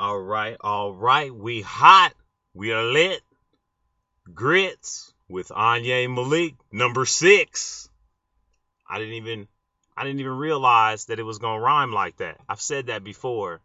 [0.00, 1.34] All right, all right.
[1.34, 2.14] We hot.
[2.54, 3.20] We are lit.
[4.32, 7.90] Grits with Anya Malik, number six.
[8.88, 9.48] I didn't even
[9.96, 12.38] I didn't even realize that it was gonna rhyme like that.
[12.48, 13.60] I've said that before.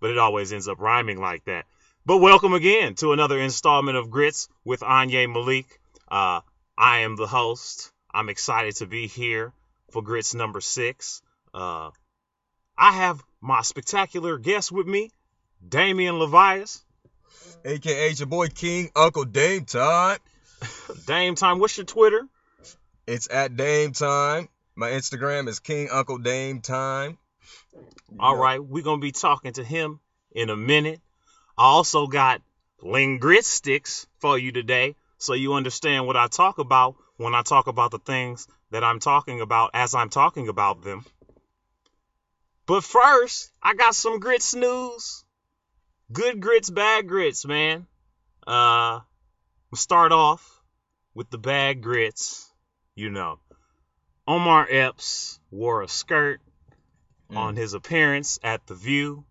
[0.00, 1.66] But it always ends up rhyming like that.
[2.06, 5.78] But welcome again to another installment of Grits with Anya Malik.
[6.10, 6.40] Uh,
[6.78, 7.92] I am the host.
[8.14, 9.52] I'm excited to be here
[9.90, 11.20] for Grits number six.
[11.52, 11.90] Uh,
[12.78, 15.10] I have my spectacular guest with me,
[15.68, 16.80] Damian Levias.
[17.64, 20.18] AKA your boy King Uncle Dame Time.
[21.06, 22.28] Dame Time, what's your Twitter?
[23.04, 24.48] It's at Dame Time.
[24.76, 27.18] My Instagram is King Uncle Dame Time.
[28.20, 29.98] All right, we're gonna be talking to him
[30.30, 31.00] in a minute.
[31.56, 32.42] I also got
[32.80, 37.90] linguistics for you today, so you understand what I talk about when I talk about
[37.90, 41.04] the things that I'm talking about as I'm talking about them.
[42.68, 45.24] But first, I got some grits news.
[46.12, 47.86] Good grits, bad grits, man.
[48.46, 49.00] Uh,
[49.74, 50.62] start off
[51.14, 52.46] with the bad grits.
[52.94, 53.40] You know,
[54.26, 56.40] Omar Epps wore a skirt
[57.30, 57.36] Mm.
[57.36, 59.24] on his appearance at the View,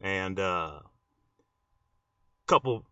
[0.00, 0.80] and uh,
[2.46, 2.86] couple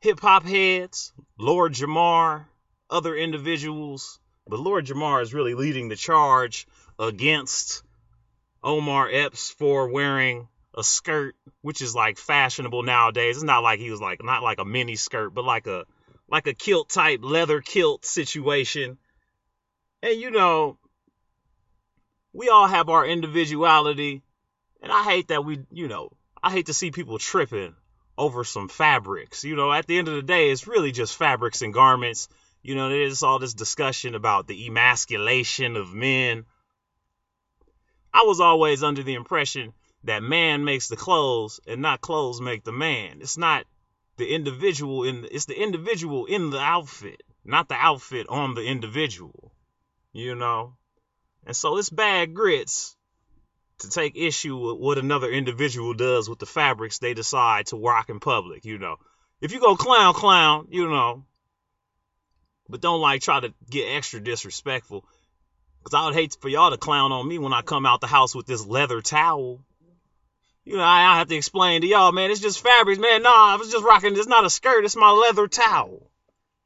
[0.00, 2.46] hip hop heads, Lord Jamar,
[2.90, 6.66] other individuals, but Lord Jamar is really leading the charge
[6.98, 7.82] against
[8.62, 13.36] Omar Epps for wearing a skirt, which is like fashionable nowadays.
[13.36, 15.84] It's not like he was like not like a mini skirt, but like a
[16.28, 18.98] like a kilt type leather kilt situation.
[20.02, 20.78] And you know,
[22.32, 24.22] we all have our individuality,
[24.82, 26.10] and I hate that we, you know,
[26.42, 27.74] I hate to see people tripping
[28.16, 29.44] over some fabrics.
[29.44, 32.28] You know, at the end of the day, it's really just fabrics and garments.
[32.62, 36.44] You know, there's all this discussion about the emasculation of men.
[38.12, 39.72] I was always under the impression
[40.04, 43.18] that man makes the clothes and not clothes make the man.
[43.20, 43.66] It's not
[44.16, 49.52] the individual in it's the individual in the outfit, not the outfit on the individual.
[50.12, 50.76] You know?
[51.46, 52.96] And so it's bad grits
[53.78, 58.10] to take issue with what another individual does with the fabrics they decide to rock
[58.10, 58.96] in public, you know.
[59.40, 61.24] If you go clown clown, you know,
[62.68, 65.04] but don't like try to get extra disrespectful.
[65.82, 68.06] Cause I would hate for y'all to clown on me when I come out the
[68.06, 69.64] house with this leather towel.
[70.64, 73.22] You know, I, I have to explain to y'all, man, it's just fabrics, man.
[73.22, 74.16] Nah, I was just rocking.
[74.16, 74.84] It's not a skirt.
[74.84, 76.10] It's my leather towel.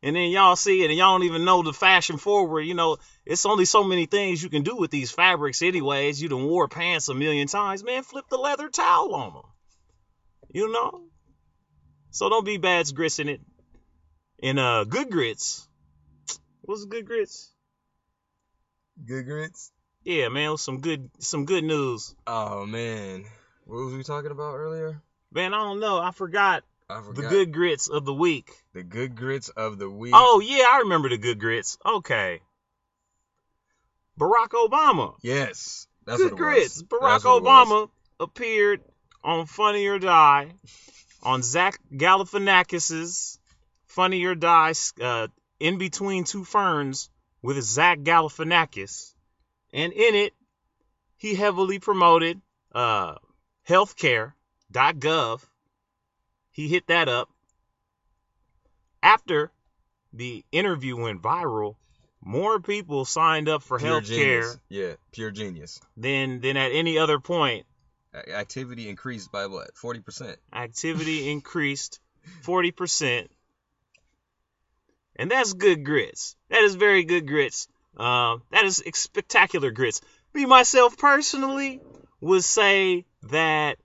[0.02, 2.60] And then y'all see it, and y'all don't even know the fashion forward.
[2.62, 6.20] You know, it's only so many things you can do with these fabrics, anyways.
[6.20, 8.02] You done wore pants a million times, man.
[8.02, 9.42] Flip the leather towel on them.
[10.52, 11.04] You know.
[12.10, 13.40] So don't be bad grits in it.
[14.42, 15.66] And uh, good grits.
[16.60, 17.53] What's good grits?
[19.02, 19.72] Good grits.
[20.04, 22.14] Yeah, man, was some good some good news.
[22.26, 23.24] Oh man.
[23.64, 25.00] What was we talking about earlier?
[25.32, 25.98] Man, I don't know.
[25.98, 28.50] I forgot I the good grits of the week.
[28.74, 30.12] the good grits of the week.
[30.14, 31.78] Oh yeah, I remember the good grits.
[31.84, 32.40] Okay.
[34.18, 35.14] Barack Obama.
[35.22, 35.86] yes.
[36.06, 36.74] That's good what it grits.
[36.76, 36.82] was.
[36.84, 37.68] Barack That's what it was.
[37.68, 37.90] Obama
[38.20, 38.80] appeared
[39.24, 40.52] on Funny or Die
[41.22, 43.38] on Zach Galifianakis's
[43.86, 45.28] Funny or Die uh,
[45.58, 47.08] in between two ferns
[47.44, 49.12] with Zach Galifianakis,
[49.70, 50.32] and in it
[51.18, 52.40] he heavily promoted
[52.74, 53.16] uh,
[53.68, 55.42] healthcare.gov.
[56.50, 57.28] He hit that up.
[59.02, 59.52] After
[60.14, 61.76] the interview went viral,
[62.22, 64.58] more people signed up for Pure healthcare genius.
[64.70, 65.80] Yeah, pure genius.
[65.98, 67.66] than than at any other point.
[68.14, 69.76] Activity increased by what?
[69.76, 70.38] Forty percent.
[70.50, 72.00] Activity increased
[72.42, 73.28] 40%.
[75.16, 76.36] And that's good grits.
[76.50, 77.68] That is very good grits.
[77.96, 80.00] Um, that is spectacular grits.
[80.32, 81.80] Me, myself, personally,
[82.20, 83.78] would say that,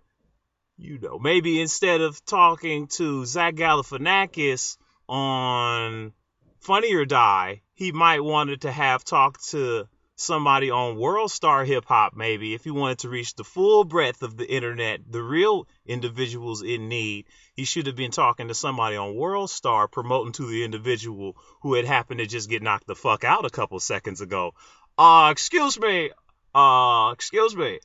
[0.78, 6.14] you know, maybe instead of talking to Zach Galifianakis on
[6.60, 9.88] Funny or Die, he might wanted to have talked to
[10.20, 14.22] somebody on World Star Hip Hop, maybe, if he wanted to reach the full breadth
[14.22, 17.26] of the internet, the real individuals in need.
[17.56, 21.74] He should have been talking to somebody on World Star, promoting to the individual who
[21.74, 24.54] had happened to just get knocked the fuck out a couple seconds ago.
[24.98, 26.12] Uh, excuse me.
[26.54, 27.80] Uh, excuse me.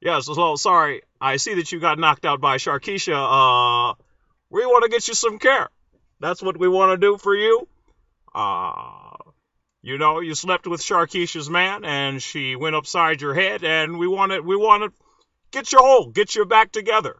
[0.00, 1.02] Yes, so sorry.
[1.20, 3.14] I see that you got knocked out by Sharkeisha.
[3.14, 3.94] Uh,
[4.50, 5.68] we want to get you some care.
[6.20, 7.66] That's what we want to do for you.
[8.34, 9.16] Uh,
[9.84, 14.08] you know, you slept with Sharkeisha's man, and she went upside your head, and we
[14.08, 14.92] want to, we want to
[15.50, 17.16] get you whole, get you back together.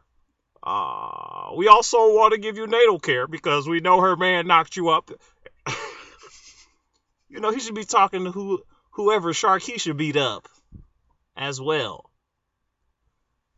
[0.63, 4.75] Uh, we also want to give you natal care because we know her man knocked
[4.77, 5.11] you up.
[7.29, 8.63] you know, he should be talking to who,
[8.93, 10.47] whoever Sharkeisha beat up
[11.37, 12.09] as well.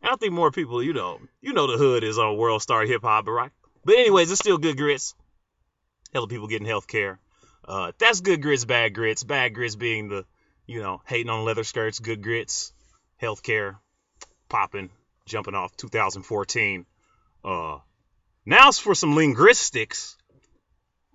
[0.03, 3.03] I think more people, you know, you know the hood is on World Star Hip
[3.03, 3.51] Hop, right?
[3.85, 5.15] But anyways, it's still good grits.
[6.13, 7.19] Hella people getting health care.
[7.67, 9.23] Uh, that's good grits, bad grits.
[9.23, 10.25] Bad grits being the,
[10.65, 12.71] you know, hating on leather skirts, good grits,
[13.17, 13.77] health care,
[14.47, 14.89] popping,
[15.25, 16.85] jumping off 2014.
[17.43, 17.79] Uh,
[18.45, 20.15] now for some linguistics.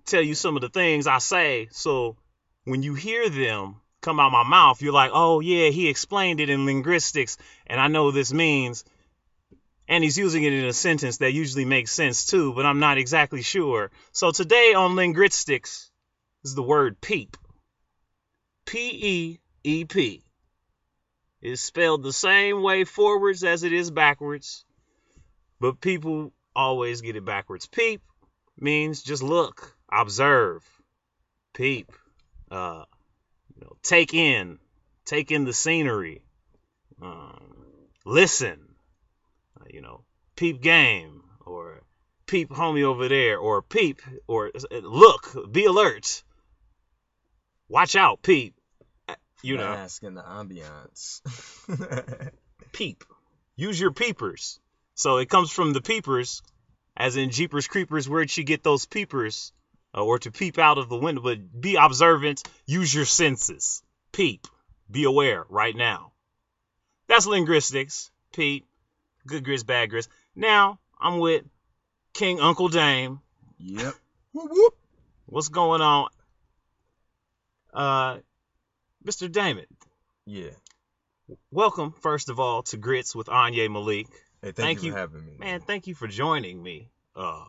[0.05, 1.69] Tell you some of the things I say.
[1.71, 2.17] So
[2.65, 6.49] when you hear them come out my mouth, you're like, oh yeah, he explained it
[6.49, 8.83] in linguistics, and I know this means.
[9.87, 12.97] And he's using it in a sentence that usually makes sense too, but I'm not
[12.97, 13.91] exactly sure.
[14.11, 15.89] So today on linguistics
[16.43, 17.37] is the word peep.
[18.65, 20.23] P E E P.
[21.41, 24.63] It's spelled the same way forwards as it is backwards,
[25.59, 27.65] but people always get it backwards.
[27.65, 28.01] Peep
[28.57, 30.63] means just look, observe,
[31.53, 31.91] peep,
[32.49, 32.85] uh,
[33.55, 34.59] you know, take in,
[35.05, 36.23] take in the scenery,
[37.01, 37.55] um,
[38.05, 38.59] listen,
[39.59, 40.05] uh, you know,
[40.35, 41.81] peep game or
[42.25, 46.23] peep homie over there or peep or uh, look, be alert,
[47.73, 48.53] watch out, peep.
[49.09, 51.21] Uh, You know, Mask in the ambiance.
[52.71, 53.03] peep.
[53.55, 54.59] Use your peepers.
[54.95, 56.41] So it comes from the peepers,
[56.95, 58.07] as in Jeepers Creepers.
[58.07, 59.51] Where'd she get those peepers?
[59.95, 62.41] Uh, or to peep out of the window, but be observant.
[62.65, 63.83] Use your senses.
[64.11, 64.47] Peep.
[64.89, 66.13] Be aware right now.
[67.07, 68.09] That's linguistics.
[68.33, 68.65] Pete.
[69.27, 70.07] Good grits, bad grits.
[70.35, 71.43] Now I'm with
[72.13, 73.19] King Uncle Dame.
[73.59, 73.93] yep.
[74.33, 74.75] Whoop whoop.
[75.27, 76.09] What's going on?
[77.73, 78.19] Uh,
[79.05, 79.31] Mr.
[79.31, 79.65] Damon,
[80.25, 80.51] Yeah.
[81.51, 84.07] welcome first of all to Grits with Anya Malik.
[84.41, 84.91] Hey, thank, Thank you, you.
[84.93, 85.33] for having me.
[85.39, 86.89] Man, thank you for joining me.
[87.15, 87.45] Uh,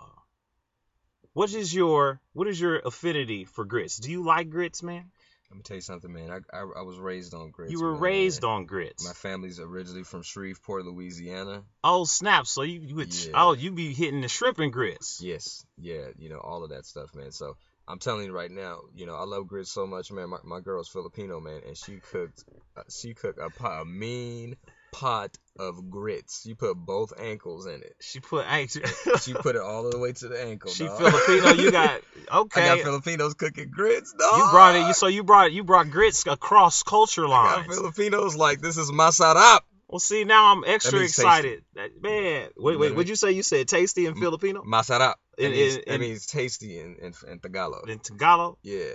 [1.32, 3.98] what is your what is your affinity for grits?
[3.98, 5.10] Do you like grits, man?
[5.50, 6.30] Let me tell you something, man.
[6.30, 7.70] I, I, I was raised on grits.
[7.72, 8.00] you were man.
[8.00, 9.04] raised on grits.
[9.06, 11.62] My family's originally from Shreveport, Louisiana.
[11.82, 12.46] oh snap!
[12.46, 13.32] So you, you would, Yeah.
[13.34, 15.20] oh you be hitting the shrimp and grits.
[15.22, 17.30] Yes, yeah, you know all of that stuff, man.
[17.32, 17.56] So
[17.86, 20.30] I'm telling you right now, you know I love grits so much, man.
[20.30, 22.44] My, my girl's Filipino, man, and she cooked,
[22.76, 24.56] uh, she cooked a, pot, a mean
[24.92, 26.42] pot of grits.
[26.42, 27.94] She put both ankles in it.
[28.00, 28.66] She put hey,
[29.20, 30.70] she, put it all the way to the ankle.
[30.70, 30.98] she dawg.
[30.98, 31.62] Filipino.
[31.62, 32.00] You got
[32.32, 32.62] okay.
[32.70, 34.38] I got Filipinos cooking grits, dog.
[34.38, 34.86] you brought it.
[34.86, 37.66] You so you brought you brought grits across culture lines.
[37.66, 39.60] Filipinos like this is masarap.
[39.88, 41.22] Well, see now I'm extra tasty.
[41.22, 41.64] excited.
[41.74, 42.92] That- man, wait, wait.
[42.92, 42.96] Mhm.
[42.96, 43.32] What'd you say?
[43.32, 45.14] You said tasty in Filipino Masarap.
[45.36, 47.88] That In- means, in- that in- means tasty in, in, in Tagalog.
[47.88, 48.56] in Tagalog.
[48.62, 48.92] Yeah.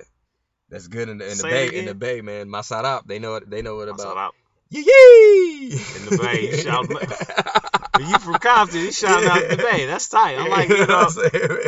[0.69, 2.47] That's good in the in the bay in the bay, man.
[2.47, 3.07] Masarap.
[3.07, 3.49] They know it.
[3.49, 4.15] They know it about.
[4.15, 4.31] Masarap.
[4.71, 5.71] Yee yee!
[5.71, 8.81] In the bay, you from Compton?
[8.81, 9.87] You shouting out the Bay.
[9.87, 10.37] That's tight.
[10.37, 11.09] I like you know.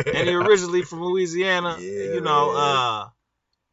[0.06, 1.78] And he originally from Louisiana.
[1.80, 2.52] Yeah, you know.
[2.52, 2.62] man.
[2.62, 3.08] uh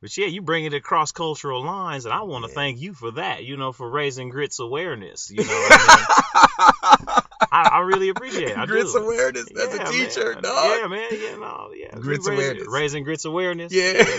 [0.02, 2.56] But yeah, you bring it across cultural lines, and I want to Yeah.
[2.56, 3.44] thank you for that.
[3.44, 5.30] You know, for raising grits awareness.
[5.30, 7.24] You know, what I, mean?
[7.52, 8.58] I, I really appreciate it.
[8.58, 9.00] I Grits do.
[9.00, 9.48] awareness.
[9.54, 10.44] That's Yeah, a T-shirt, man.
[10.44, 10.78] dog.
[10.80, 11.10] Yeah, man.
[11.12, 11.96] Yeah, no, yeah.
[12.00, 12.68] Grits raising, awareness.
[12.70, 13.74] Raising grits awareness.
[13.74, 14.06] Yeah.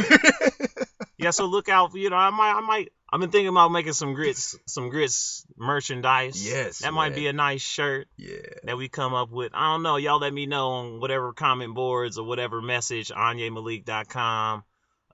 [1.23, 1.95] Yeah, so look out.
[1.95, 2.93] You know, I might, I might.
[3.13, 6.43] I've been thinking about making some grits, some grits merchandise.
[6.43, 8.37] Yes, that might be a nice shirt yeah.
[8.65, 9.53] that we come up with.
[9.53, 9.97] I don't know.
[9.97, 14.65] Y'all let me know on whatever comment boards or whatever message, AnyaMalik.com.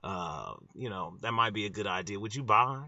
[0.03, 2.19] Uh, you know, that might be a good idea.
[2.19, 2.83] Would you buy?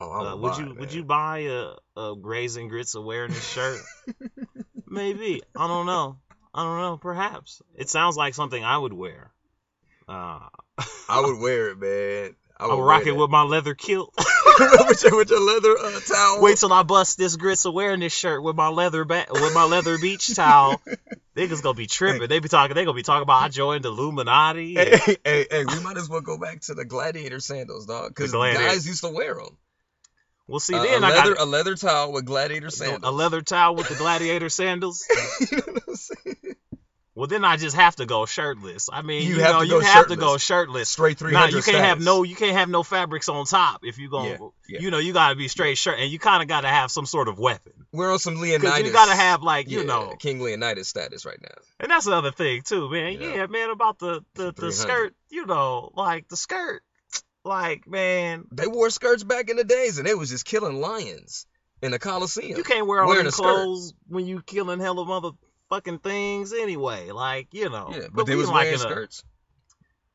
[0.00, 2.94] Oh, I Uh, would would buy you it, would you buy a, a Grazing Grits
[2.94, 3.80] awareness shirt?
[4.86, 5.42] Maybe.
[5.56, 6.18] I don't know.
[6.54, 6.96] I don't know.
[6.96, 7.60] Perhaps.
[7.74, 9.32] It sounds like something I would wear.
[10.08, 10.40] Uh,
[11.08, 12.36] I would wear it, man.
[12.58, 14.14] I would would wear rock it with my leather kilt.
[14.18, 16.40] with, your, with your leather uh, towel.
[16.42, 19.98] Wait till I bust this grits awareness shirt with my leather ba- with my leather
[19.98, 20.80] beach towel.
[21.36, 22.28] Niggas gonna be tripping.
[22.28, 22.74] They be talking.
[22.74, 24.74] They gonna be talking about I joined the Illuminati.
[24.74, 28.14] Hey, hey, hey, hey, we might as well go back to the gladiator sandals, dog.
[28.14, 29.56] Because The guys used to wear them.
[30.48, 33.02] We'll see, Uh, then a I leather, got a leather towel with gladiator sandals.
[33.02, 35.04] a leather towel with the gladiator sandals.
[35.50, 36.35] you know what I'm saying?
[37.16, 38.88] Well, then I just have to go shirtless.
[38.92, 40.18] I mean, You you, have know, to you go have to shirtless.
[40.18, 40.88] go shirtless.
[40.90, 43.96] Straight Nah, 300 you can't have no, you can't have no fabrics on top if
[43.98, 44.36] you gonna, Yeah,
[44.68, 44.80] yeah.
[44.80, 47.28] you know, you gotta be straight shirt, and you kind of gotta have some sort
[47.28, 48.80] of weapon, We're on some Leonidas.
[48.86, 51.56] you gotta have like, you yeah, know, King Leonidas status right now.
[51.80, 53.14] and that's another thing too, man.
[53.20, 53.46] Yeah.
[53.46, 56.82] Man, about the the, the skirt, you know, like the skirt,
[57.44, 61.46] like man, They wore skirts back in the days, and they was just killing lions
[61.80, 62.56] in the Coliseum.
[62.58, 63.42] you can't wear all them a skirt.
[63.42, 65.02] clothes when you killing hella
[65.70, 67.10] motherfucking things anyway.
[67.10, 69.24] Like, you know, Yeah, but, they we was like wearing in a- skirts.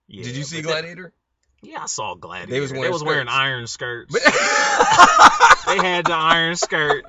[0.08, 1.14] yeah, Did you see but Gladiator?
[1.62, 2.52] yeah, I saw Gladiator.
[2.52, 3.38] They was wearing wearing skirts.
[3.38, 4.14] iron skirts.
[4.14, 4.22] But-
[5.68, 7.06] they had the iron skirt.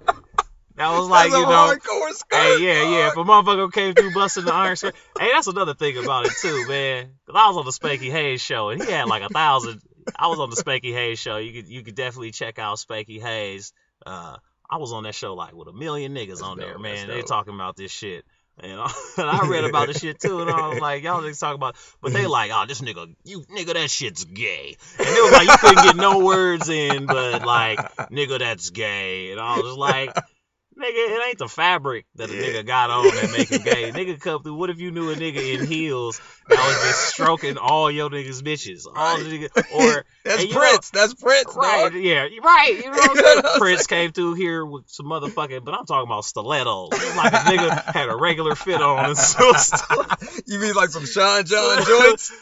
[0.76, 1.74] That was like, you a know,
[2.12, 2.34] skirt.
[2.38, 3.08] hey, yeah, yeah.
[3.08, 6.32] If a motherfucker came through busting the iron skirt, hey, that's another thing about it
[6.40, 7.10] too, man.
[7.26, 9.82] Cause I was on the Spanky Hayes show, and he had like a thousand.
[10.16, 11.36] I was on the Spanky Hayes show.
[11.36, 13.74] You could you could definitely check out Spanky Hayes.
[14.04, 17.06] Uh, I was on that show like with a million niggas That's on there, man.
[17.06, 18.24] They talking about this shit.
[18.60, 21.40] And I, and I read about the shit too, and I was like, y'all niggas
[21.40, 24.76] talking about, but they like, oh, this nigga, you nigga, that shit's gay.
[24.98, 27.78] And they was like, you couldn't get no words in, but like,
[28.10, 29.32] nigga, that's gay.
[29.32, 30.16] And I was like,
[30.82, 32.42] nigga, it ain't the fabric that a Yeah.
[32.42, 33.90] nigga got on that make him gay.
[33.92, 34.54] Nigga come through.
[34.54, 38.42] What if you knew a nigga in heels that was just stroking all your niggas
[38.42, 40.90] bitches, all the nigga, or That's you know- Prince.
[40.90, 41.94] That's Prince, Right, dog.
[41.94, 42.74] yeah, right.
[42.76, 43.42] You know what I'm saying?
[43.58, 46.90] Prince came through here with some motherfucking, but I'm talking about stilettos.
[47.16, 50.42] Like a nigga had a regular fit on and stilettos.
[50.46, 52.32] you mean like some Sean John joints?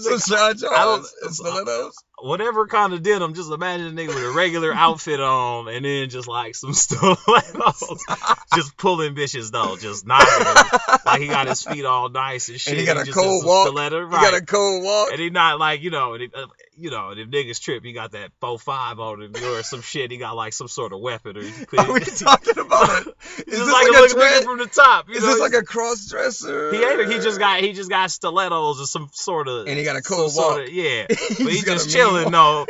[0.00, 1.94] Some Sean John stilettos?
[2.20, 6.08] Whatever kind of denim, just imagine a nigga with a regular outfit on and then
[6.08, 8.04] just like some stilettos.
[8.54, 10.98] just pulling bitches though, just knocking them.
[11.04, 12.72] Like he got his feet all nice and shit.
[12.72, 13.68] And he got a just cold walk.
[13.68, 14.30] Stiletto, right.
[14.30, 15.12] got a cold walk.
[15.12, 16.46] and he not like you know, and he, uh,
[16.78, 20.10] you know, if niggas trip, he got that four five on him or some shit.
[20.10, 23.08] He got like some sort of weapon or he put Are we talking about it?
[23.38, 25.08] Is this just like, like, a look from the top.
[25.08, 25.28] You Is know?
[25.28, 26.72] this like a cross dresser?
[26.72, 29.84] he ain't, he just got he just got stilettos or some sort of And he
[29.84, 31.06] got a cold sort of- yeah.
[31.10, 32.66] He's But he just chilling though,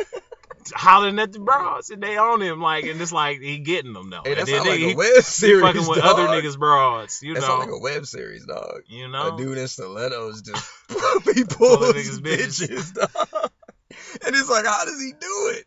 [0.73, 4.09] hollering at the bras and they on him like and it's like he getting them
[4.09, 4.21] though.
[4.23, 6.19] Hey, that and then like nigga, a web he series, fucking with dog.
[6.19, 7.21] other niggas bras.
[7.23, 8.81] You That know, sound like a web series, dog.
[8.87, 9.35] you know.
[9.35, 10.65] A dude in stilettos just
[11.35, 13.51] he pulls Pulling niggas' bitches, dog.
[14.25, 15.65] And it's like, how does he do it?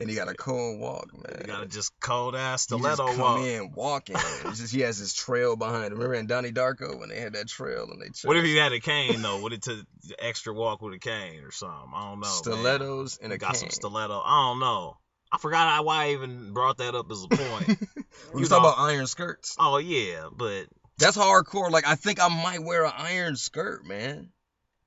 [0.00, 1.38] And he got a cold walk, man.
[1.42, 3.46] He got a just cold ass stiletto He just come walk.
[3.46, 4.16] in walking.
[4.46, 5.92] It's just he has his trail behind him.
[5.92, 8.72] Remember in Donnie Darko when they had that trail and they What if he had
[8.72, 9.40] a cane though?
[9.42, 9.86] Would it to
[10.18, 11.92] extra walk with a cane or something?
[11.94, 12.26] I don't know.
[12.26, 12.32] man.
[12.32, 13.60] stilettos and a got cane.
[13.60, 14.20] some stiletto.
[14.24, 14.96] I don't know.
[15.30, 17.68] I forgot why I even brought that up as a point.
[17.68, 17.74] we
[18.34, 19.56] You was talking about iron skirts.
[19.60, 20.66] oh yeah, but
[20.98, 21.70] That's hardcore.
[21.70, 24.30] Like I think I might wear an iron skirt, man.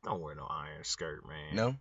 [0.03, 1.55] don't wear no iron skirt, man.
[1.55, 1.75] No.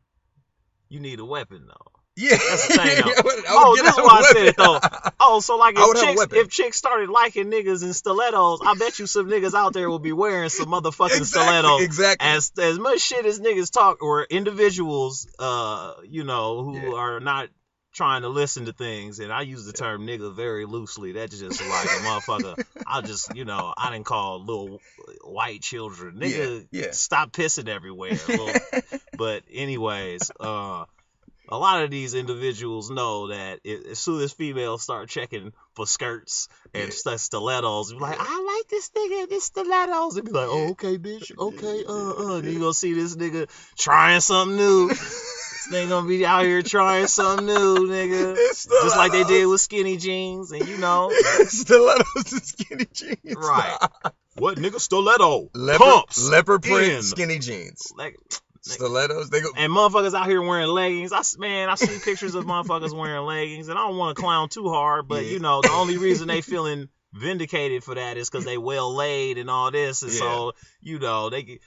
[0.94, 1.90] You need a weapon though.
[2.16, 2.30] Yeah.
[2.36, 3.10] That's the thing, though.
[3.10, 4.90] I would- I would Oh, this is why I said it, weapon.
[5.26, 9.06] Oh, so like if chicks if chicks started liking niggas in stilettos, I bet you
[9.06, 11.82] some niggas out there will be wearing some motherfucking exactly, stilettos.
[11.82, 12.28] Exactly.
[12.28, 16.94] As as much shit as niggas talk or individuals, uh, you know, who Yeah.
[16.94, 17.48] are not
[17.94, 21.12] trying to listen to things, and I use the term nigga very loosely.
[21.12, 22.64] That's just like a motherfucker.
[22.86, 24.80] I just, you know, I didn't call little
[25.22, 26.66] white children nigga.
[26.72, 26.90] Yeah, yeah.
[26.90, 28.18] Stop pissing everywhere.
[28.28, 28.50] Little,
[29.16, 30.84] but anyways, uh,
[31.46, 35.86] a lot of these individuals know that i as soon as females start checking for
[35.86, 36.90] skirts and Yeah.
[36.90, 40.16] st- stilettos, be like, I like this nigga, this stilettos.
[40.16, 42.40] And be like, oh, okay, bitch, okay, uh, uh.
[42.40, 44.88] Then you gonna see this nigga trying something new.
[44.88, 48.36] this nigga gonna be out here trying something new, nigga.
[48.82, 51.12] Just like they did with skinny jeans, and you know,
[51.46, 53.36] stilettos and skinny jeans.
[53.36, 53.76] Right.
[54.36, 57.02] what nigga stiletto Leopard, pumps, leopard print in.
[57.02, 57.92] skinny jeans.
[57.96, 58.16] like
[58.72, 59.30] Stilettos.
[59.30, 59.50] They go.
[59.56, 61.12] and motherfuckers out here wearing leggings.
[61.12, 64.48] I man, I see pictures of motherfuckers wearing leggings, and I don't want to clown
[64.48, 65.32] too hard, but Yeah.
[65.32, 69.38] you know, the only reason they feeling vindicated for that is because they well laid
[69.38, 71.60] and all this, and so you know they get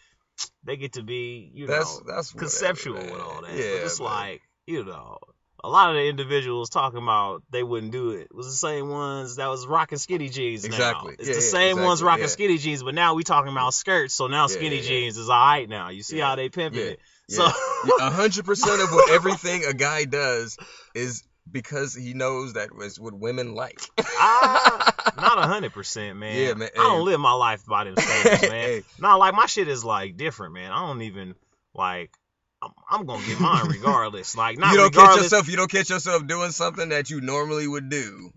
[0.63, 3.11] they get to be you That's know that's whatever, conceptual man.
[3.11, 3.51] with all that.
[3.51, 4.09] Yeah, but it's man.
[4.09, 5.17] like you know.
[5.63, 9.37] A lot of the individuals talking about they wouldn't do it was the same ones
[9.37, 10.63] that was rocking skinny jeans.
[10.63, 10.69] Now.
[10.69, 11.15] Exactly.
[11.17, 12.27] It's Yeah, the same ones exactly, rocking yeah.
[12.27, 14.13] skinny jeans, but now we talking about skirts.
[14.13, 15.89] So now Yeah, skinny jeans is all right now.
[15.89, 16.99] You see how they pimping it.
[17.29, 20.57] So a hundred percent of what everything a guy does
[20.95, 23.79] is because he knows that was what women like.
[23.99, 26.37] Ah, not a hundred percent, man.
[26.37, 28.51] Yeah, man, I don't live my life by them standards, man.
[28.51, 28.83] Hey.
[28.99, 30.71] No, like my shit is like different, man.
[30.71, 31.35] I don't even
[31.73, 32.11] like.
[32.61, 34.35] I'm, I'm gonna get mine regardless.
[34.35, 35.47] Like not you don't catch yourself.
[35.47, 38.31] You don't catch yourself doing something that you normally would do.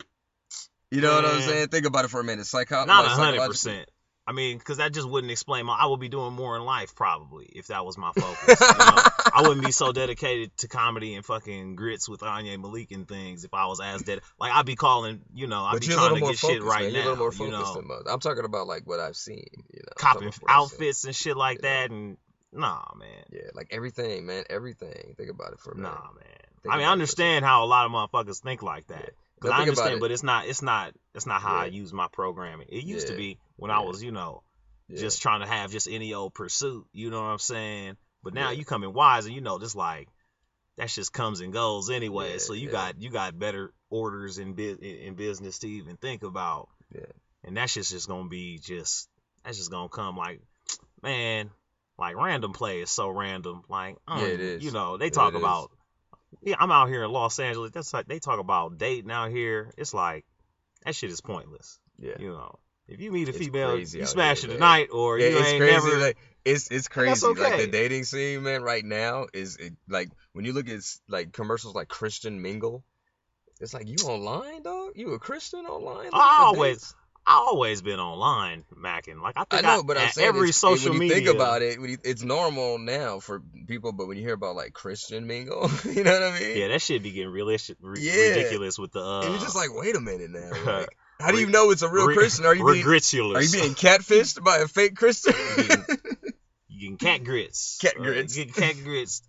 [0.90, 1.68] You know what I'm saying?
[1.68, 2.46] Think about it for a minute.
[2.46, 3.88] Psycho- not hundred percent.
[4.26, 5.74] I mean, because that just wouldn't explain my.
[5.74, 8.60] I would be doing more in life probably if that was my focus.
[8.60, 9.02] you know?
[9.34, 13.44] I wouldn't be so dedicated to comedy and fucking grits with Anya Malik and things
[13.44, 14.20] if I was as dead.
[14.38, 16.84] Like I'd be calling, you know, I'd But be trying to get focused, shit right
[16.84, 16.92] man.
[16.92, 16.98] now.
[16.98, 18.06] You're a little more you know, than most.
[18.08, 19.46] I'm talking about like what I've seen.
[19.72, 20.76] You know, copping from what I've seen.
[20.78, 21.82] outfits and shit like Yeah.
[21.82, 22.16] that, and
[22.52, 23.24] nah, man.
[23.30, 24.44] Yeah, like everything, man.
[24.50, 25.14] Everything.
[25.16, 25.90] Think about it for a minute.
[25.90, 26.24] Nah, man.
[26.62, 29.02] Think I mean, I understand how a lot of motherfuckers think like that.
[29.02, 29.10] Yeah.
[29.40, 30.00] Cause I understand, it.
[30.00, 32.66] but it's not, it's not, it's not how I use my programming.
[32.68, 34.42] It used to be when I was, you know,
[34.88, 35.00] Yeah.
[35.00, 36.84] just trying to have just any old pursuit.
[36.92, 37.96] You know what I'm saying?
[38.22, 38.62] But now Yeah.
[38.70, 40.08] you in wise, and you know, just like
[40.76, 42.32] that just comes and goes anyway.
[42.32, 42.72] Yeah, so you yeah.
[42.72, 46.68] got you got better orders in bu- in in business to even think about.
[46.94, 47.06] Yeah.
[47.44, 49.08] And that shit's just gonna be just
[49.44, 50.42] that's just gonna come like,
[51.02, 51.50] man,
[52.00, 53.62] like random play is so random.
[53.68, 54.64] Like, don't Yeah, um, it is.
[54.64, 55.42] You know, they talk it is.
[55.42, 55.70] about.
[56.42, 57.72] Yeah, I'm out here in Los Angeles.
[57.72, 59.72] That's like they talk about dating out here.
[59.76, 60.24] It's like
[60.84, 61.78] that shit is pointless.
[61.98, 62.14] Yeah.
[62.18, 65.28] You know, if you meet a It's female, you smash here, it tonight, or Yeah,
[65.28, 65.72] you it's ain't crazy.
[65.74, 65.98] never.
[65.98, 67.10] Like it's it's crazy.
[67.10, 70.80] that's Like the dating scene, man, right now is it, like when you look at
[71.08, 72.82] like commercials like Christian Mingle,
[73.60, 74.92] It's like you online, dog.
[74.94, 76.10] You a Christian online?
[76.14, 76.94] I always-?
[77.30, 79.22] I always been online macking.
[79.22, 81.16] Like I I think know, but I'm saying every social when you media.
[81.26, 84.56] think about it, when you, it's normal now for people, but when you hear about
[84.56, 86.56] like Christian mingle, you know what I mean?
[86.58, 88.30] Yeah, that shit be getting really ri- Yeah.
[88.30, 89.00] ridiculous with the.
[89.00, 90.50] Uh, and you're just like, wait a minute now.
[90.80, 90.88] Like,
[91.20, 92.46] how do you know it's a real re- Christian?
[92.46, 95.34] Are you being are you being catfished by a fake Christian?
[96.72, 97.78] You getting cat grits.
[97.80, 98.34] Cat Uh, grits.
[98.36, 99.22] getting cat grits.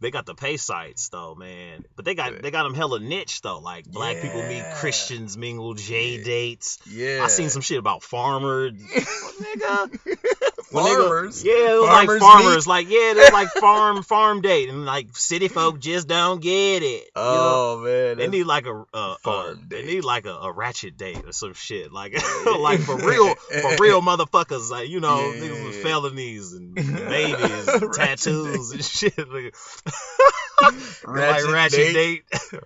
[0.00, 1.84] They got the pay sites though, man.
[1.96, 2.38] But they got Yeah.
[2.42, 3.58] they got them hella niche though.
[3.60, 6.24] Like black people meet Christians, mingle J Yeah.
[6.24, 6.78] dates.
[6.86, 7.20] yeah.
[7.22, 9.98] I seen some shit about farmer nigga.
[10.74, 11.44] When farmers.
[11.44, 12.66] yeah, it was Farmers like farmers.
[12.66, 17.04] Like yeah, they're like farm farm date, and like city folk just don't get it.
[17.04, 17.76] you know?
[17.76, 20.96] Oh man, They need like a, a, Farm a they need like a, a ratchet
[20.96, 22.12] date or some shit like
[22.58, 27.68] like for real for real motherfuckers like you know Yeah, niggas with felonies and babies
[27.68, 29.54] and tattoos and shit like,
[31.06, 32.22] Ratchet like ratchet date.
[32.30, 32.60] date,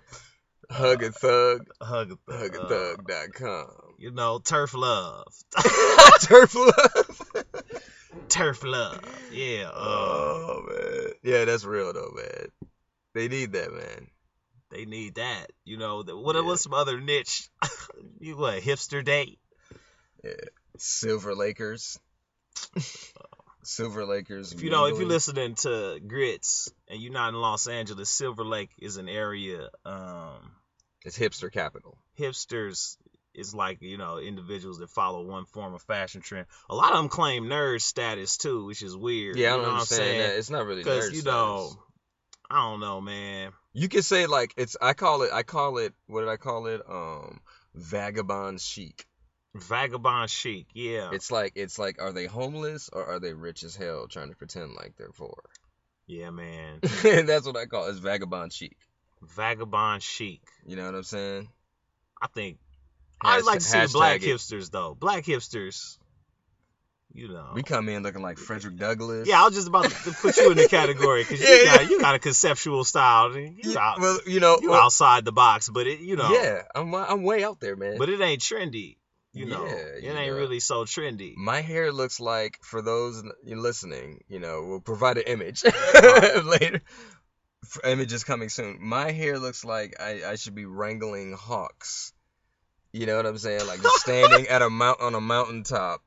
[0.71, 3.67] hug a thug, hug a thug, uh, hugathug.com.
[3.97, 5.27] you know turf love
[6.21, 7.18] Turf love.
[8.27, 8.99] Turf love
[9.31, 12.47] yeah uh, Oh man, yeah, that's real though, man.
[13.13, 14.07] They need that, man.
[14.71, 16.41] they need that you know the- what Yeah.
[16.41, 17.49] what's some other niche
[18.19, 19.39] you what hipster date
[20.23, 20.33] Yeah.
[20.77, 21.99] Silver Lakers.
[23.63, 24.53] Silver Lakers.
[24.53, 28.45] If you know, if you're listening to Grits and you're not in Los Angeles, Silver
[28.45, 29.69] Lake is an area.
[29.85, 30.51] Um,
[31.03, 31.97] it's hipster capital.
[32.17, 32.97] hipsters
[33.39, 36.45] is like you know individuals that follow one form of fashion trend.
[36.69, 39.37] A lot of them claim nerd status too, which is weird.
[39.37, 40.25] Yeah, I you don't know understand what I'm that.
[40.27, 40.39] saying?
[40.39, 41.25] It's not really Because you status.
[41.25, 41.71] know,
[42.49, 43.51] I don't know, man.
[43.73, 44.75] You could say like it's.
[44.81, 45.31] I call it.
[45.33, 45.93] I call it.
[46.07, 46.81] What did I call it?
[46.89, 47.39] Um,
[47.75, 49.05] vagabond chic.
[49.55, 53.75] Vagabond chic, yeah, It's like it's like are they homeless or are they rich as
[53.75, 55.41] hell trying to pretend like they're poor?
[56.07, 56.79] yeah, man.
[56.81, 57.91] That's what I call it.
[57.91, 58.77] It's vagabond chic.
[59.35, 60.41] Vagabond chic.
[60.67, 61.49] You know what I'm saying?
[62.21, 62.59] I think
[63.21, 64.27] I'd like to see the black it.
[64.27, 64.95] hipsters though.
[64.99, 65.97] Black hipsters,
[67.13, 67.51] you know.
[67.53, 69.27] We come in looking like Frederick Douglass.
[69.27, 71.89] Yeah, I was just about to put you in the category because you Yeah, got
[71.89, 73.35] you got a conceptual style.
[73.35, 76.31] You, Yeah, out, well, you know, you well, outside the box, but it you know,
[76.31, 77.97] yeah, I'm I'm way out there, man.
[77.97, 78.97] but it ain't trendy.
[79.31, 80.37] You know, Yeah, it you ain't know.
[80.37, 81.35] really so trendy.
[81.35, 85.63] my hair looks like for those n- you listening, you know, we'll provide an image
[85.65, 86.41] uh-huh.
[86.45, 86.81] later.
[87.63, 88.77] F- Image coming soon.
[88.81, 92.11] My hair looks like I, I should be wrangling hawks.
[92.91, 93.67] You know what I'm saying?
[93.67, 96.01] Like just standing at a mount on a mountaintop.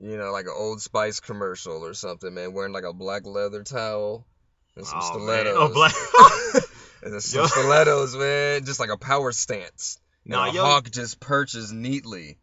[0.00, 2.52] You know, like an Old Spice commercial or something, man.
[2.52, 4.26] Wearing like a black leather towel
[4.76, 5.44] and some Oh, man.
[5.46, 5.56] stilettos.
[5.56, 5.94] Oh, black.
[7.02, 7.46] and some Yo.
[7.46, 8.64] stilettos, man.
[8.64, 9.98] Just like a power stance.
[10.24, 12.38] And a yo- hawk just perches neatly.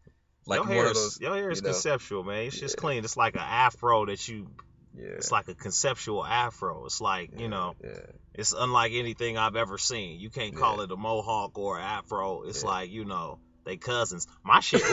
[0.46, 1.20] Like your hair those.
[1.20, 1.72] your hair is you know.
[1.72, 2.46] conceptual, man.
[2.46, 2.80] It's just Yeah.
[2.80, 3.04] clean.
[3.04, 4.48] It's like an afro that you.
[4.96, 5.06] Yeah.
[5.16, 6.84] It's like a conceptual afro.
[6.86, 7.98] It's like you know, Yeah.
[8.34, 10.18] it's unlike anything I've ever seen.
[10.20, 10.84] You can't call Yeah.
[10.84, 12.42] it a mohawk or an afro.
[12.42, 12.68] It's Yeah.
[12.70, 14.26] like you know, they cousins.
[14.44, 14.82] My shit.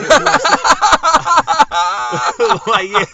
[2.88, 3.04] yeah,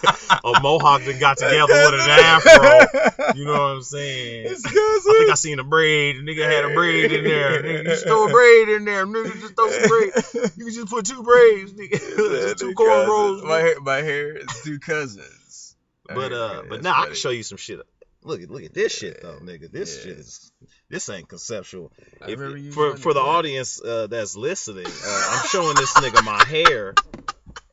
[0.43, 3.33] a mohawk that got together with an afro.
[3.35, 4.47] You know what I'm saying?
[4.49, 6.17] It's I think I seen a braid.
[6.17, 7.63] The nigga had a braid in there.
[7.63, 9.05] Nigga, just throw a braid in there.
[9.05, 10.11] Nigga, just throw some braid.
[10.57, 11.99] You can just put two braids, nigga.
[11.99, 13.43] just two cornrows.
[13.43, 15.75] My hair, my hair is two cousins.
[16.07, 17.81] But uh, but now I can show you some shit.
[18.27, 19.71] Look at look at this shit though, nigga.
[19.71, 20.03] This Yeah.
[20.11, 20.51] shit is
[20.89, 21.91] this ain't conceptual.
[22.27, 23.25] If- you for for the that.
[23.25, 26.93] audience uh, that's listening, uh, I'm showing this nigga my hair,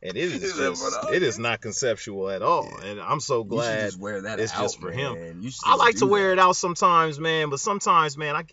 [0.02, 2.68] and it is just, it is not conceptual at all.
[2.82, 2.86] Yeah.
[2.90, 3.86] And I'm so You glad.
[3.86, 5.14] just wear that it's out, just for him.
[5.14, 5.42] man.
[5.42, 6.32] You should I like to wear that.
[6.34, 7.50] it out sometimes, man.
[7.50, 8.44] But sometimes, man, I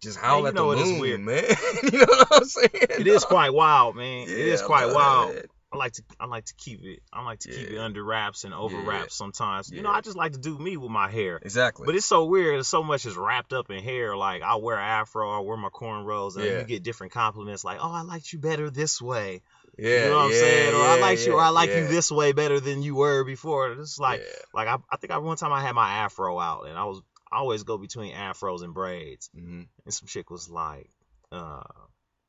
[0.00, 1.20] Just howl you at know the it is moon, weird.
[1.20, 1.44] man.
[1.92, 2.70] you know what I'm saying?
[2.72, 4.22] it is quite wild, man.
[4.28, 5.34] it is Yeah, quite wild.
[5.34, 5.46] that.
[5.78, 8.44] I like to I like to keep it I like to keep it under wraps
[8.44, 8.88] and over Yeah.
[8.88, 9.70] wraps sometimes.
[9.70, 11.38] You know, I just like to do me with my hair.
[11.40, 11.86] Exactly.
[11.86, 12.64] But it's so weird.
[12.66, 14.16] So much is wrapped up in hair.
[14.16, 16.58] Like I wear afro, I wear my cornrows, and Yeah.
[16.60, 17.64] you get different compliments.
[17.64, 19.42] Like, oh, I liked you better this way.
[19.78, 20.74] yeah, you know what I'm yeah, saying?
[20.74, 23.22] Or I yeah, liked you, or I like you this way better than you were
[23.24, 23.72] before.
[23.72, 24.42] It's like, Yeah.
[24.52, 27.00] like I, I think I one time I had my afro out, and I was
[27.30, 29.68] I always go between afros and braids, Mhm.
[29.84, 30.90] and some chick was like,
[31.30, 31.62] uh,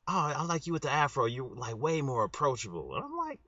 [0.10, 1.26] oh, I like you with the afro.
[1.26, 3.39] You're like way more approachable, and I'm like,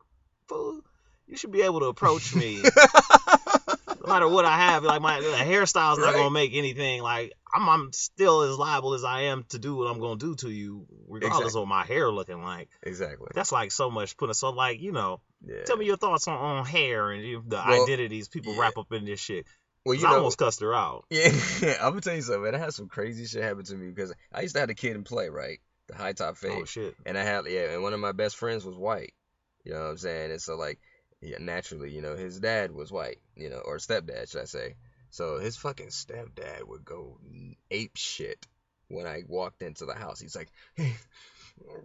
[0.48, 0.82] fool,
[1.28, 2.62] you should be able to approach me.
[2.64, 7.02] no matter what I have, like my hairstyle's not gonna make anything.
[7.02, 10.36] Like I'm, I'm still as liable as I am to do what I'm gonna do
[10.36, 11.62] to you, regardless Exactly.
[11.62, 12.70] of what my hair looking like.
[12.84, 13.28] exactly.
[13.34, 14.34] That's like so much putting.
[14.34, 15.64] So like you know, Yeah.
[15.66, 18.62] tell me your thoughts on, on hair and you, the Well, identities people yeah.
[18.62, 19.46] wrap up in this shit.
[19.86, 21.06] Well, you I almost cussed her out.
[21.10, 21.30] Yeah,
[21.82, 22.56] I'm gonna tell you something, man.
[22.56, 24.96] I had some crazy shit happen to me because I used to have a Kid
[24.96, 25.60] 'n Play, right?
[25.92, 26.52] The high top fade.
[26.54, 26.96] Oh shit.
[27.06, 29.14] And I had yeah, and one of my best friends was white.
[29.66, 30.32] You know what I'm saying?
[30.32, 30.80] And so like
[31.22, 34.76] yeah, naturally, you know, his dad was white, you know, or stepdad, should I say.
[35.12, 37.20] So his fucking stepdad would go
[37.70, 38.48] ape shit
[38.88, 40.20] when I walked into the house.
[40.20, 40.96] He's like, Hey,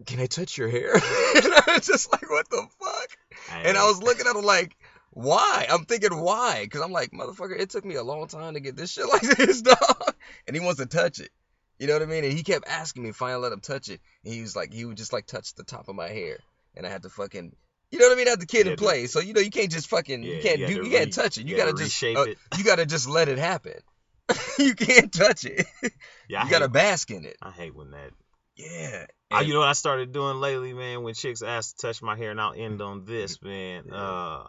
[0.06, 0.94] can I touch your hair?
[0.94, 3.18] and I was just like, what the fuck?
[3.64, 4.76] And I was looking at him like,
[5.10, 5.66] why?
[5.68, 6.60] I'm thinking why?
[6.64, 9.22] Because I'm like, motherfucker, it took me a long time to get this shit like
[9.22, 10.14] this, dog.
[10.46, 11.30] And he wants to touch it.
[11.78, 12.24] You know what I mean?
[12.24, 14.00] And he kept asking me, finally let him touch it.
[14.24, 16.38] And he was like, he would just like touch the top of my hair.
[16.74, 17.54] And I had to fucking,
[17.90, 18.26] you know what I mean?
[18.26, 19.06] I had the kid Yeah, in play.
[19.06, 21.38] So, you know, you can't just fucking, you can't you do, you can't re- touch
[21.38, 21.46] it.
[21.46, 23.74] You, you gotta to just, uh, you gotta just let it happen.
[24.58, 25.66] you can't touch it.
[26.28, 27.36] yeah, I you gotta bask in it.
[27.40, 28.10] I hate when that.
[28.56, 29.06] Yeah.
[29.30, 31.02] I, you know what I started doing lately, man?
[31.02, 33.84] When chicks ask to touch my hair, and I'll end on this, man.
[33.88, 33.94] Yeah.
[33.94, 34.46] Uh,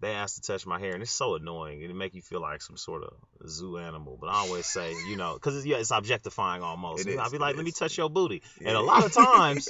[0.00, 1.82] they ask to touch my hair, and it's so annoying.
[1.82, 3.14] And it make you feel like some sort of
[3.48, 4.16] zoo animal.
[4.20, 7.06] But I always say, you know, because it's, yeah, it's objectifying almost.
[7.06, 8.42] It I'll be like, let me touch your booty.
[8.64, 9.68] And a lot of times,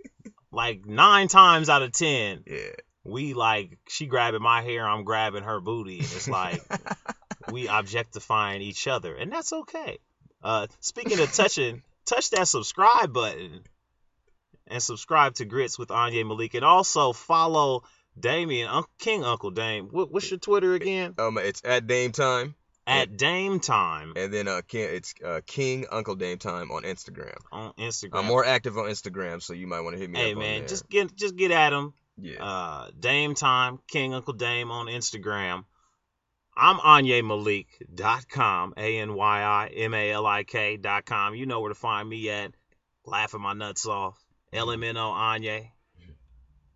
[0.52, 2.70] like nine times out of ten, yeah.
[3.04, 6.62] we like she grabbing my hair, I'm grabbing her booty, and it's like
[7.52, 9.98] we objectifying each other, and that's okay.
[10.42, 13.60] Uh, speaking of touching, touch that subscribe button
[14.68, 17.82] and subscribe to Grits with Anya Malik, and also follow
[18.18, 19.88] Damien, Uncle King Uncle Dame.
[19.90, 21.14] What, what's your Twitter again?
[21.18, 22.54] um, it's at Dame Time.
[22.88, 27.36] At Dame Time And then uh, King, it's uh, King Uncle Dame Time on Instagram.
[27.50, 28.10] on Instagram.
[28.12, 30.42] I'm more active on Instagram, so you might want to hit me hey up on
[30.42, 31.94] man, just get just get at him.
[32.16, 32.42] yeah.
[32.42, 35.64] Uh, Dame Time, King Uncle Dame on Instagram.
[36.56, 41.34] I'm AnyaMalik.com, A N Y I M A L I K.com.
[41.34, 42.52] You know where to find me at.
[43.04, 44.18] Laughing my nuts off.
[44.54, 45.62] LMNO Anya.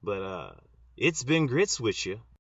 [0.03, 0.51] But uh,
[1.01, 2.21] it's been grits with you.